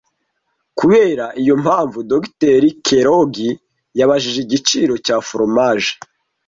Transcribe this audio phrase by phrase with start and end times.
[0.79, 3.49] Kubera iyo mpamvu Dogiteri Kelogi
[3.99, 5.91] yabajije igiciro cya foromaje